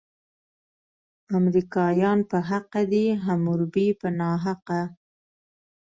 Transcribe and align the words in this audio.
امریکایان 1.39 2.19
په 2.29 2.37
حقه 2.49 2.81
دي، 2.91 3.05
حموربي 3.25 3.87
په 4.01 4.07
ناحقه. 4.19 4.81